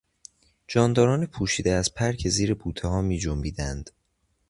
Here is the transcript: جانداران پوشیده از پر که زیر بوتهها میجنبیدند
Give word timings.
جانداران 0.67 1.25
پوشیده 1.25 1.71
از 1.71 1.93
پر 1.93 2.11
که 2.13 2.29
زیر 2.29 2.53
بوتهها 2.53 3.01
میجنبیدند 3.01 3.89